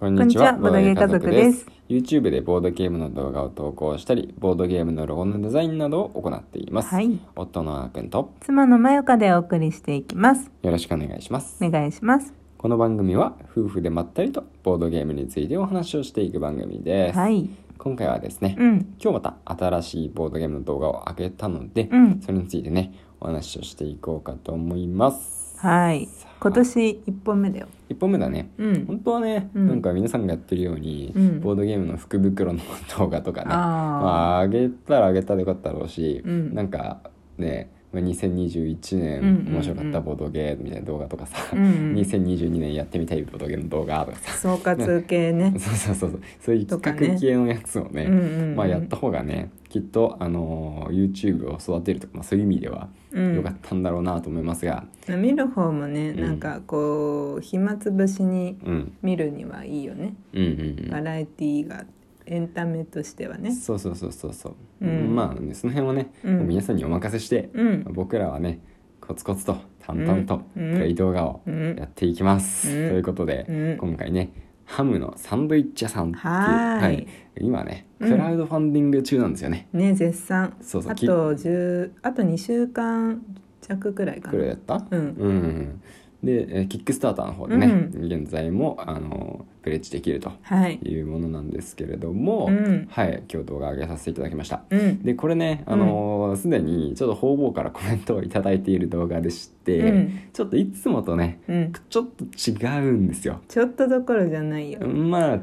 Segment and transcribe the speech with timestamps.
[0.00, 6.88] こんにちは、ボードゲー家族です YouTube でボードゲームの動画を投稿したり、ボードゲームのロゴのデザインなどを行っています。
[6.88, 11.62] はい夫のあーくんと妻のまよかでお送りしていきますよろしくお願いします。
[11.62, 17.18] お願いしますこの番組は夫婦でまったりとボードゲームについてお話をしていく番組です。
[17.18, 25.49] はい今回はですね、うん今日また新しいボードゲームの動画を上げたので、うんそれについてね、お話をしていこうかと思います。
[25.60, 26.08] はい。
[26.40, 27.68] 今年一本目だよ。
[27.90, 28.50] 1本目だね。
[28.56, 28.86] うん。
[28.86, 29.68] 本当はね、うん。
[29.68, 31.40] なんか皆さんがやってるように、うん。
[31.40, 32.60] ボードゲームの福袋の
[32.96, 33.56] 動画とかね、あー。
[33.58, 36.54] まあ、あげたらあげたでよかったろうし、うん。
[36.54, 37.02] なんか
[37.36, 39.54] ねまあ2021うんうん年うん。
[39.54, 41.94] 面白かったボードゲームみたいな動画とかさ、うんうん。
[41.96, 44.32] 2022年やってみたいボードゲームの動画とかさ。
[44.32, 45.54] 総括系ね。
[45.58, 46.20] そうそうそうそう。
[46.40, 48.56] そういう企画系のやつをね、うんうんうん。
[48.56, 53.36] まあ、やった方がねきっと、あのー YouTube を育てるとか、まあ、そういう意味ではうん。
[53.36, 56.20] 良かったんだろうなと思いますが、見る方もねうん。
[56.20, 60.14] なんかこう暇つぶしにうん、見るにはいいよね。
[60.32, 60.90] うんうんうん。
[60.90, 61.84] バラエティーが
[62.30, 63.52] エンタメとしてはね。
[63.52, 65.14] そうそうそうそうそう、うん。
[65.14, 66.46] まあねその辺はね、うん。
[66.48, 67.84] 皆さんにお任せして、うん。
[67.92, 68.60] 僕らはね
[69.00, 70.72] コツコツと淡々とうん。
[70.74, 71.76] プレイ動画をうん。
[71.76, 72.88] やっていきます、うん。
[72.90, 73.76] ということで、うん。
[73.78, 74.32] 今回ね
[74.64, 77.06] ハムのサンドイッチ屋さんっていうはーい。
[77.40, 78.10] 今ねうん。
[78.12, 80.56] クラウドファンディング中なんですよね、ね絶賛。
[80.62, 80.92] そうそう。
[80.92, 83.20] あと10あと2週間
[83.60, 84.30] 弱くらいかな。
[84.30, 84.86] くらいやった？
[84.90, 85.00] うん。
[85.00, 85.80] うん。
[86.22, 90.78] でえーキックスターターの方でね、う現在もあのプレッジできるとはい。
[90.82, 92.88] いうものなんですけれども、うん。
[92.90, 94.62] はい今日動画上げさせていただきました。
[94.70, 95.02] うん。
[95.02, 100.20] でこれねあのすで、にちょっと方々からコメントをいただいている動画でして、うん。
[100.32, 101.72] ちょっといつもとねうん。
[101.88, 102.54] ちょっと違
[102.88, 103.40] うんですよ。
[103.48, 104.80] ちょっとどころじゃないよ。
[104.86, 105.38] まあ違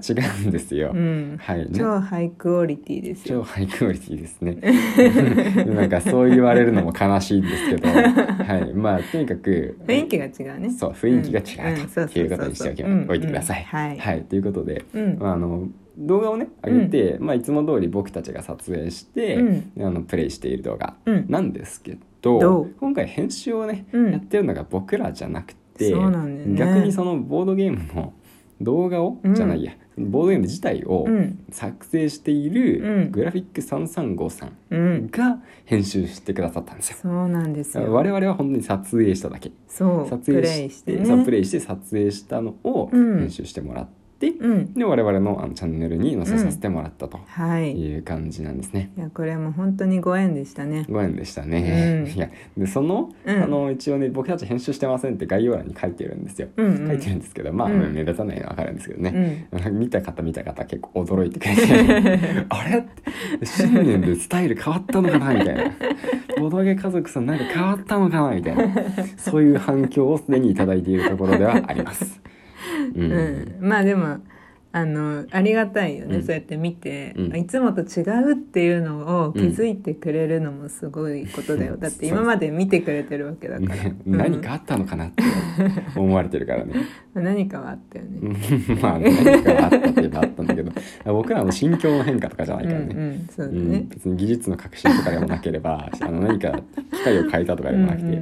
[0.45, 1.37] うんですよ、うん。
[1.39, 1.67] はいね。
[1.73, 3.25] 超ハイクオリティです。
[3.25, 4.57] 超よハイクオリティですね。
[5.73, 10.69] なんかそう言われるのも悲しいんですけど、 はい、まあとにかく雰囲気が違うね。
[10.71, 13.67] そう雰囲気が違うとっていうことにしておいてください。
[13.71, 15.17] うんはいということで、うん。
[15.19, 19.71] まあ、あの動画をね上げて、まあ、いつも通り僕たちが撮影して、うん。
[19.85, 21.25] あのプレイしている動画うん。
[21.27, 24.11] なんですけど、今回編集をね、うん。
[24.11, 28.13] やってるのが僕らじゃなくて逆にそのボードゲームの
[28.61, 29.35] 動画を、うん。
[29.35, 31.39] じゃないやボードゲーム自体をうん。
[31.51, 33.11] 作成しているうん。
[33.11, 35.09] グラフィック3353さんうん。
[35.11, 36.97] が編集してくださったんですよ。
[37.01, 37.91] そうなんですよ。
[37.91, 39.51] 我々は本当に撮影しただけ。
[39.67, 41.05] そう撮影プレイしてね。
[41.05, 43.19] そうプレイして撮影したのをうん。
[43.19, 43.96] 編集してもらって、
[44.39, 44.73] うん。
[44.73, 47.19] で我々のあのチャンネルに載せさせてもらったと。
[47.27, 47.77] はい。
[47.77, 48.91] いいう感じなんですね。
[48.97, 50.85] やこれも本当にご縁でしたね。
[50.89, 52.03] ご縁でしたね。
[52.07, 52.11] うん。
[52.11, 53.43] いやでその,、うん。
[53.43, 56.47] あの一応ね僕たち編集してませんって概要欄に書いてるんですよ。
[56.57, 56.87] うんうん。
[56.87, 57.93] 書いてるんですけどまあ、うん。
[57.93, 59.79] 目立たないのは分かるんですけどうね、ん。
[59.79, 62.45] 見た方見た方結構驚いてくれて。
[62.49, 62.85] あれ？
[63.43, 65.71] 新年でスタイル変わったのかなみたいな。
[66.39, 68.63] ボドゲ家族さんなんか変わったのかなみたいな。
[69.17, 72.21] そういう反響をすでに頂いているところではあります。
[72.95, 73.11] うん。
[73.11, 74.19] うん、まあでも
[74.73, 76.23] あのありがたいよね、うん。
[76.23, 77.35] そうやって見て、うん。
[77.35, 81.79] いつもと違うっていうのを気づいてくれるのもすごいことだよ、うん。
[81.79, 85.23] だって今まで見てくれてるわけだから、ね、うん何かあったのかなって。
[85.95, 86.73] 思われてるからね。
[87.15, 88.77] 何かはあったよね、うん。
[88.79, 90.71] まあ何かがあったって言えばあったんだけど。
[91.05, 92.85] 僕らの心境の変化とかじゃないからね。
[92.91, 93.27] うんうん。
[93.29, 96.59] そうね、別に技術の革新とかでもなければあの何か
[96.91, 98.21] 機械を変えたとかでもなくて、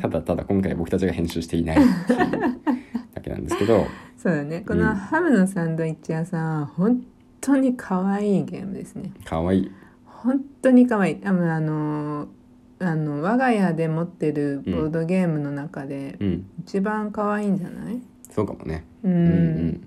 [0.00, 2.20] ただただ今回僕たちが編集していないっていう
[3.34, 3.86] なんですけど。
[4.16, 4.64] そうだね。
[4.66, 4.80] こうん。
[4.80, 7.02] のハムのサンドイッチ屋さんは本
[7.40, 9.12] 当に可愛いゲームですね。
[9.24, 9.70] 可愛い。
[10.04, 11.20] 本当に可愛い。
[11.24, 12.28] あのあの
[12.80, 16.46] あの我が家で持ってるボードゲームの中でうん。
[16.60, 18.00] 一番可愛いんじゃない、
[18.30, 18.84] そうかもね。
[19.02, 19.12] うん。
[19.12, 19.80] うんうん。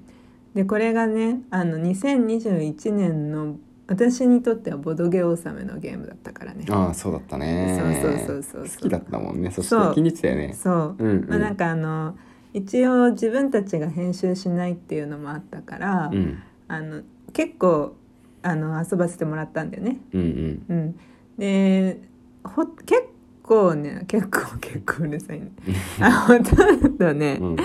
[0.53, 6.65] でこれがねあの2021年の私にとってはボドゲ納めのゲームだったからね。
[6.69, 7.77] ああそうだったね。
[7.79, 8.61] そうそうそうそう。
[8.63, 9.49] 好きだったもんね。
[9.49, 9.93] そしてそう。
[9.93, 10.53] 気に入ってたよね。
[10.53, 11.25] そう、うんうん。
[11.29, 12.15] まあ、なんかあの
[12.53, 17.01] 一応自分たちが編集しないっていうのもあったから、うんあの
[17.33, 17.95] 結構
[18.41, 19.99] あの遊ばせてもらったんだよね。
[20.13, 20.95] うんうんうん、
[21.37, 22.01] で
[22.43, 23.03] ほ結
[23.43, 25.51] 構ね結構 結構うるさいね。
[25.99, 27.57] あほとんどね、うん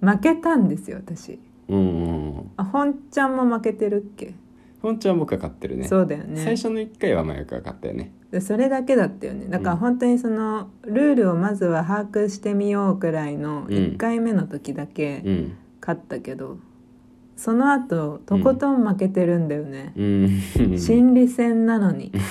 [0.00, 1.38] 負けたんですよ私。
[1.68, 4.34] うんうんあ本ちゃんも負けてるっけ、
[4.82, 6.40] 本ちゃんは僕が買ってるねそうだよね。
[6.42, 9.46] 最初の1回はマヤクが買ったよねでそれだけだったよね。
[9.48, 9.78] だからうん。
[9.78, 13.74] 本当にそのルールをまずは把握してみようくらいのうん。
[13.74, 15.56] 1回目の時だけうん。
[15.80, 16.56] 勝ったけど、
[17.36, 20.78] その後とことん負けてるんだよね、うん。
[20.78, 22.10] 心理戦なのに。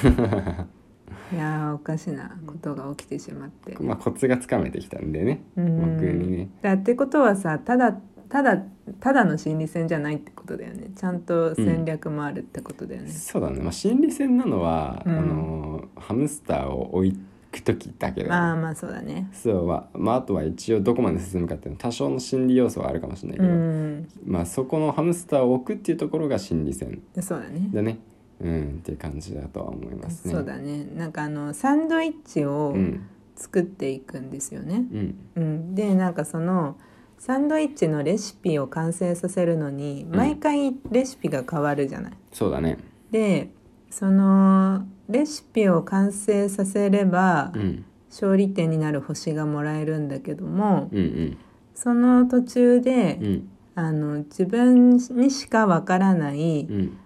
[1.31, 5.43] いやーおかしなことが起きてしまって、まあコツがつかめてきたんでね。
[5.55, 5.97] うん。
[5.97, 6.49] 僕にね。
[6.61, 7.95] だってことはさただ
[8.29, 8.57] ただ
[8.99, 10.91] ただの心理戦じゃないってことだよね。
[10.95, 15.17] ちゃんと戦略もあるってことだよね、そうだね、まあ、心理戦なのは、うん。
[15.17, 17.19] あのハムスターを置い
[17.51, 19.29] く時だけど、まあまあそうだね。
[19.33, 24.07] そうまあ、まあ、あとは一応どこまで進むかっていうのは多少の心理要素はあるかもしれないけうど、ん。
[24.25, 27.69] まあそこのハムスターを置くっていうところが心理戦そうだね。
[27.73, 27.99] だね。
[28.41, 30.33] うんっていう感じだとは思いますね。
[30.33, 30.85] そうだね。
[30.95, 33.07] なんかあのサンドイッチをうん。
[33.35, 35.15] 作っていくんですよね、うん。
[35.35, 36.77] うん、でなんかその
[37.17, 40.15] サンドイッチのレシピを完成させるのにうん。
[40.15, 42.13] 毎回レシピが変わるじゃない。
[42.31, 42.77] そうだね。
[43.11, 43.49] で
[43.89, 47.85] そのレシピを完成させればうん。
[48.09, 51.37] 勝利点になる星がもらえるんだけどもうんうん。
[51.73, 53.49] その途中で、うん。
[53.75, 56.97] あの自分にしかわからない、うん。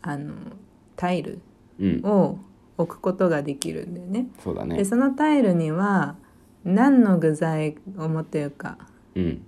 [0.00, 0.34] あの
[0.96, 1.40] タイル
[1.78, 2.00] うん。
[2.04, 2.38] を
[2.78, 4.22] 置くことができるんだよね。
[4.22, 4.84] でそうだね。
[4.84, 6.16] そのタイルには
[6.64, 8.95] 何の具材を持ってるかうん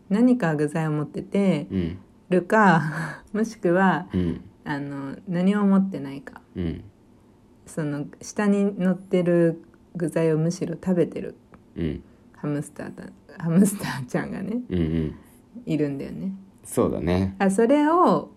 [0.09, 1.99] 何か具材を持っててうん。
[2.31, 4.41] るか もしくはうん。
[4.65, 6.41] あの何を持ってないか。
[6.57, 6.85] うん。
[7.67, 9.63] その下に乗ってる
[9.97, 11.37] 具材をむしろ食べてる。
[11.77, 12.03] うん。
[12.37, 13.05] ハムスターだ
[13.39, 15.15] ハムスターちゃんがねうんうん。
[15.67, 16.33] いるんだよね。
[16.65, 17.35] そうだね。
[17.39, 18.31] あそれを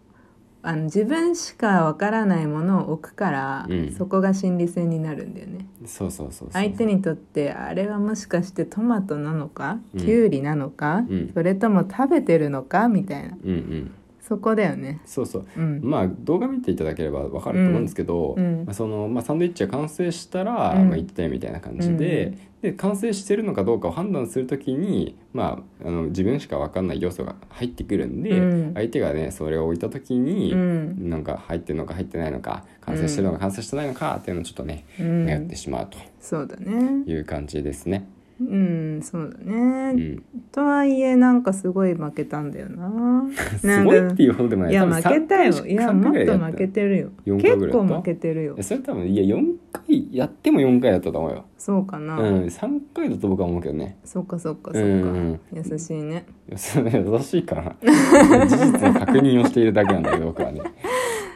[0.63, 3.91] あの自分しかわからないものを置くから、うん。
[3.91, 5.67] そこが心理戦になるんだよね。
[5.85, 9.99] そうそうそう相手にとってあれはもしかしてトマトなのかうん。
[9.99, 11.31] キュウリなのか、うん。
[11.33, 13.37] それとも食べてるのかみたいな。
[13.43, 13.91] うんうん
[14.31, 15.01] そこだよね。
[15.03, 15.45] そうそう。
[15.57, 18.59] うん、まあ動画見ていただければわかると思うんですけど、うん。
[18.59, 18.65] うん。
[18.65, 20.87] まあ、そのまあ、サンドイッチが完成したら、うん。
[20.87, 28.73] まあ、言ったよみたいな感じで,、で完成してるのかどうかを判断するときに、まあ、あの自分しか分かんない要素が入ってくるんで、うん。
[28.73, 31.09] 相手がねそれを置いたときに、うん。
[31.09, 35.25] なんか入ってるのか入ってないのか完成してるのか完成してないのかっていうのをちょっとね、うん。
[35.25, 37.03] 迷ってしまうとそうだね。
[37.05, 38.07] いう感じですね。
[38.49, 38.55] う
[38.97, 39.93] んそうだうね。
[39.93, 43.25] ん、とはいえなんかすごい負けたんだよな。
[43.59, 45.51] すごいっていうほどでもないいや負けたよ。
[45.53, 47.09] 3いや3もっと負けてるよ。
[47.25, 48.63] 4回結構負けてるよえ。
[48.63, 51.45] それ多分いや4回やっても4回だったと思うよ。
[51.57, 52.17] そうかな。
[52.17, 53.97] うん、3回だと僕は思うけどね。
[54.03, 54.87] そっかそっかそっか。
[54.87, 56.25] うん優しいね。
[56.49, 56.57] 優
[57.19, 60.61] しいからな事実の確認をしているだけなんだけど僕はね、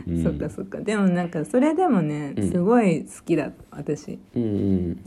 [0.08, 0.80] うん、そっかそっか。
[0.80, 2.52] でもなんかそれでもねうん。
[2.52, 4.20] すごい好きだ私。
[4.36, 4.46] うんう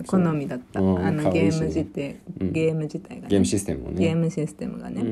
[0.02, 0.04] ん。
[0.06, 0.80] 好みだった。
[0.80, 0.84] う。
[0.84, 2.52] んあのゲーム自体うん。
[2.52, 3.28] ゲーム自体がね。
[3.28, 4.06] ゲームシステムもね。
[4.06, 5.02] ゲームシステムがうんね。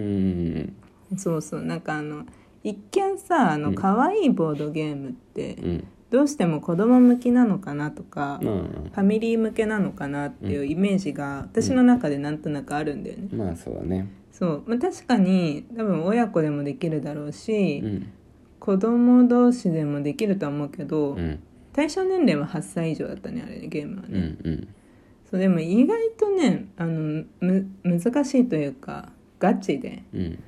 [1.11, 1.19] うん。
[1.19, 1.63] そうそう。
[1.63, 2.25] なんかあの
[2.63, 3.75] 一見さあのうん。
[3.75, 5.65] 可愛いボードゲームってうん。
[5.65, 13.29] うんどうしても子供向きなのかなとか、うんファミリー向けなのかなっていうイメージが私の中でなんとなくあるんだよね。
[13.33, 14.09] まあそうだね。
[14.33, 18.13] そう、まあ、確かに多分親子でもできるだろうし、うん
[18.61, 21.39] 子供同士でもできるとは思うけど、うん。
[21.73, 24.69] 対象年齢は8歳以上だったねあれねゲームはうんね、うん。
[25.31, 30.43] そうでも意外とねあのむ難しいというかガチでうん。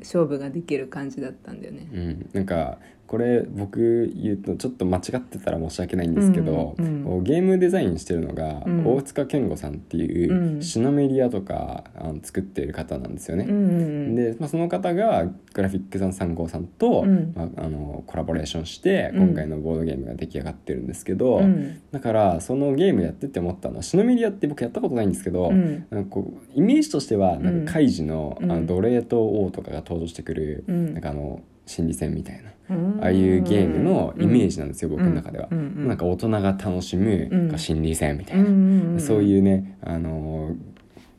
[0.00, 1.88] 勝負ができる感じだったんだよね。
[1.92, 2.30] うん。
[2.32, 2.78] なんか
[3.14, 8.86] これ僕言うとちょっと間違ってたら申し訳ないんですけど、うんうんゲームデザインしてるのが、うん。
[8.86, 10.62] 大塚健吾さんっていううん。
[10.62, 13.44] シノメリアとかあの作っている方なんですよね。
[13.48, 17.32] うんうんで、まあ、その方がグラフィックさん3号さんと、うん。
[17.36, 19.26] まあ、あのコラボレーションしてうん。
[19.28, 21.80] 今回のボードゲームが出来上がってるんですけど、うん。
[21.92, 25.86] だからそのゲームやってて思ったのはシノメリアって僕やったことないんですけど、うん。
[25.90, 28.50] なんかこうイメージとしてはなんかカイジの,、うん。
[28.50, 30.94] あの奴隷と王とかが登場してくる、うん。
[30.94, 33.00] なんかあの心理戦みたいな、うん。
[33.00, 35.48] ああいうゲームのイメージなんですよ、僕の中では。
[35.50, 35.58] うん。
[35.58, 35.88] うん。
[35.88, 37.58] なんか大人が楽しむ、うん。
[37.58, 39.00] 心理戦みたいな、うん。
[39.00, 40.73] そういうね、あのー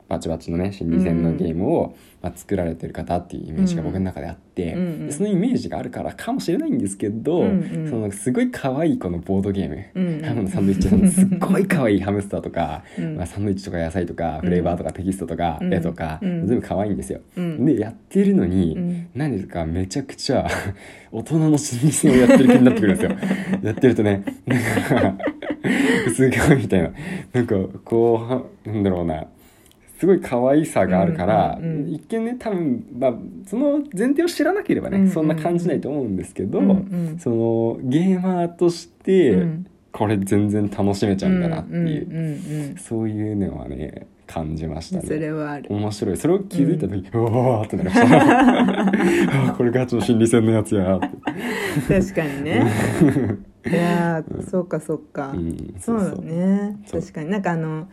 [0.08, 4.80] バチバチのね心理戦のゲームを、まあ、作られてる方っていうイメージが僕の中であって、うん。
[4.80, 5.06] うん。
[5.06, 7.90] でそのイメージがあるからかもしれないんですけど、うんうん。
[7.90, 10.22] そのすごい可愛いこのボードゲーム、うんうん。
[10.22, 13.16] ハムのサンドイッチのすっごい可愛いハムスターとか、 うん。
[13.16, 15.74] まあ、サンドイッチとか野菜とかフレーバーとかテキストとかうん。
[15.74, 16.46] 絵とか、うん。
[16.46, 17.20] 全部可愛いんですよ。
[17.36, 17.64] うん。
[17.64, 19.06] でやってるのに、うん。
[19.14, 20.46] 何ですかめちゃくちゃ
[21.10, 23.16] 大人の心理戦をやってる気になってくるんですよ。
[23.62, 25.24] やってるとねなんか
[26.14, 26.92] すごいみたいな。
[27.32, 29.26] なんかこうはなんだろうな
[29.98, 31.92] すごい可愛さがあるから、うんうんうん。
[31.92, 33.14] 一見ね多分、まあ、
[33.46, 37.18] その前提を知らなければね、うんうんそんな感じないと思うんですけど、うんうん。
[37.18, 39.66] そのゲーマーとして、うん。
[39.92, 45.66] これ全然楽しめちゃうんだなっていう、うんうんうんそういうのはね感じましたうんそれねはある。
[45.70, 46.16] 面白い。
[46.18, 49.52] それを気づいた時、うわーってなりました。
[49.56, 51.00] これガチの心理戦のやつや
[51.88, 52.66] 確かにね。
[53.66, 56.76] いやーそうかそうか、うん、そうだね。
[56.90, 57.30] 確かに。
[57.30, 57.88] なんかあの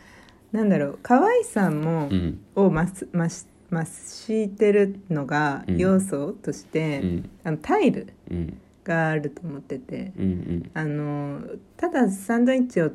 [0.54, 2.40] なんだろう可愛さも、うん。
[2.56, 2.86] を増
[3.28, 5.78] し増してるのがうん。
[5.78, 7.30] 要素として、うん。
[7.44, 8.58] あのタイルうん。
[8.86, 10.72] があると思っててうんうん。
[10.74, 11.42] あの
[11.76, 12.92] ただサンドイッチを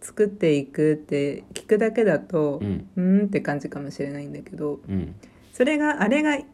[0.00, 2.60] 作っていくって聞くだけだと
[2.96, 5.14] うんって感じかもしれないんだけどうん。
[5.52, 6.44] それがあれが例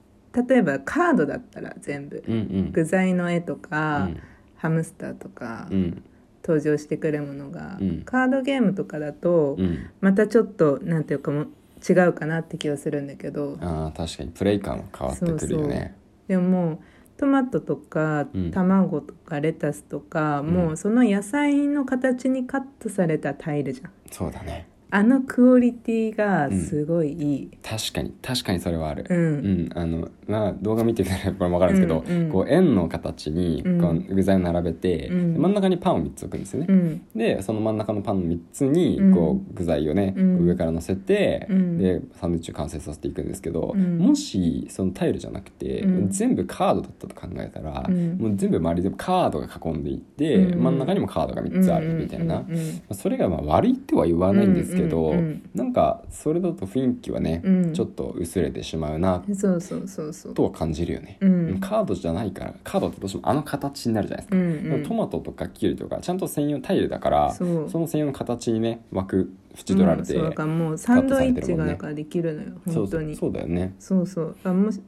[0.56, 2.24] えばカードだったら全部。
[2.26, 2.72] うんうん。
[2.72, 4.20] 具材の絵とか、うん。
[4.56, 6.02] ハムスターとか、うん
[6.42, 8.02] 登場してくるものが、うん。
[8.02, 9.90] カードゲームとかだと、うん。
[10.00, 11.46] またちょっとなんていうかも
[11.88, 15.96] 違うかなって気がするんだけどあー確かにプレイ感は変わってくるよね。
[16.28, 16.78] でももう。
[17.18, 18.50] トマトとかうん。
[18.50, 23.90] 卵とかレタスとか、もうその野菜の形にカットされたタイルじゃん。
[24.10, 28.12] そうだねあのクオリティがすごいいい、確かに。
[28.20, 29.06] 確かにそれはある。
[29.08, 29.18] うん。
[29.18, 32.30] うん、あのまあ動画見てたらこれも分かるんですけど、うんうん。
[32.30, 33.80] こう円の形にうん。
[33.80, 35.40] こう具材を並べて、うん。
[35.40, 37.02] 真ん中にパンを3つ置くんですよね、うん。
[37.16, 39.14] でその真ん中のパンの3つにうん。
[39.14, 40.44] こう具材をね、うん。
[40.44, 41.78] 上から乗せて、うん。
[41.78, 43.96] でサンドイッチを完成させていくんですけど、うん。
[43.96, 46.10] もしそのタイルじゃなくて、うん。
[46.10, 48.18] 全部カードだったと考えたら、うん。
[48.18, 50.62] もう全部周りでカードが囲んでいって、うん。
[50.62, 52.54] 真ん中にもカードが3つあるみたいな、うん。
[52.54, 52.94] うん。
[52.94, 55.24] それがまあ悪いっては言わないんですけど、うんうん。
[55.24, 57.72] うんなんかそれだと雰囲気はね、うん。
[57.72, 60.34] ちょっと薄れてしまうなうんそうそうそうそう。
[60.34, 61.58] とは感じるよね、うん。
[61.60, 64.82] カードじゃないからカードってどうしてもあの形になるじゃないですか、うんうん。
[64.82, 67.68] トマトとかキュウリとかちゃんと専用タイルだからそう。
[67.70, 73.74] の専用の形にね枠縁取られて、うんそうだからもうサンドイッチができるのよそうそう本当にそうだよね。
[73.78, 74.36] そうそう。
[74.44, 74.80] あもし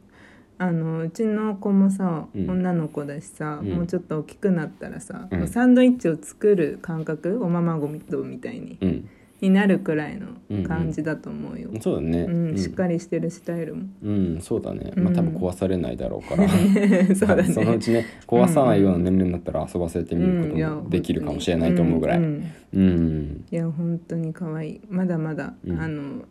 [0.56, 2.48] あのうちの子もさ、うん。
[2.48, 3.70] 女の子だしさ、うん。
[3.72, 5.48] もうちょっと大きくなったらさ、うん。
[5.48, 9.08] サンドイッチを作る感覚おままごみとみたいに、うん
[9.48, 10.28] になるくらいの
[10.66, 12.20] 感じだと思うよ、そうだね。
[12.20, 13.82] うんしっかりりしてるスタイルも。
[14.02, 15.04] うんそうだね、うん。
[15.04, 16.48] まあ多分壊されないだろうから。
[17.14, 17.44] そうだね。
[17.44, 22.44] そのうちね壊さないような年齢になったら遊ばせてみることもできるかもしれないと思うぐらい、んうん。
[22.74, 23.44] うん。
[23.50, 24.80] いや本当に可愛い。
[24.88, 25.80] まだまだ、うん。
[25.80, 26.24] あの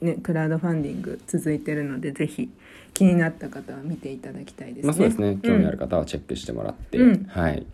[0.00, 2.50] ねクラウドファンディング続いてるのでぜひ
[2.94, 4.86] 気になった方は見ていただきたいですね。
[4.86, 5.38] まあそうですね。
[5.42, 7.24] 興味あるうん方はチェックしてもらって、うん。
[7.28, 7.66] はい。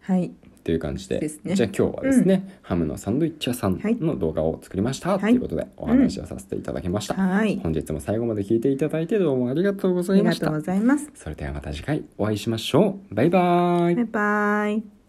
[0.00, 0.30] はい
[0.62, 1.18] という感じで。
[1.20, 1.54] ですね。
[1.54, 5.20] じゃあ今日はですね、ハムのサンドイッチ屋さんはいの動画を作りました、はい。
[5.20, 7.58] ということでお話をさせていただきました、はい。
[7.62, 10.46] 本日も最後まで聞いていただいてどうもありがとうごあざいました。
[10.46, 11.10] りがとうございます。
[11.14, 12.04] それではまた次回。
[12.18, 13.14] お会いしましょう。
[13.14, 13.94] バイバイ。
[13.94, 14.99] バイバイ。